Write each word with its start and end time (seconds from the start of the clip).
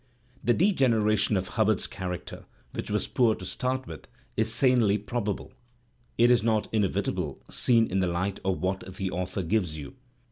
The 0.43 0.55
degeneration 0.55 1.37
of 1.37 1.49
Hubbard's 1.49 1.85
character, 1.85 2.45
which 2.73 2.89
was 2.89 3.07
poor 3.07 3.35
to 3.35 3.45
start 3.45 3.85
with, 3.85 4.07
is 4.35 4.51
sanely 4.51 4.97
probable; 4.97 5.53
it 6.17 6.31
is 6.31 6.41
not 6.41 6.67
inevitable 6.73 7.39
seen 7.51 7.85
in 7.85 7.99
the 7.99 8.07
light 8.07 8.39
of 8.43 8.59
what 8.63 8.95
the 8.95 9.11
author 9.11 9.43
gives 9.43 9.77
you. 9.77 9.93